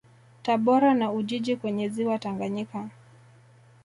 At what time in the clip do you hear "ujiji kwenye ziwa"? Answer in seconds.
1.11-2.19